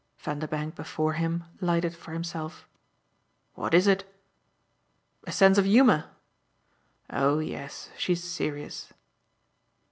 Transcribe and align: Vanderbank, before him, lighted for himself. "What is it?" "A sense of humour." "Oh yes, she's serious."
Vanderbank, 0.17 0.73
before 0.73 1.13
him, 1.13 1.43
lighted 1.59 1.95
for 1.95 2.11
himself. 2.11 2.67
"What 3.53 3.75
is 3.75 3.85
it?" 3.85 4.03
"A 5.25 5.31
sense 5.31 5.59
of 5.59 5.65
humour." 5.65 6.05
"Oh 7.11 7.37
yes, 7.37 7.91
she's 7.99 8.23
serious." 8.23 8.93